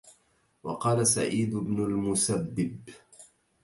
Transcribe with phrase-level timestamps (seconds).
[0.63, 2.85] وَقَالَ سَعِيدُ بْنُ الْمُسَيِّبِ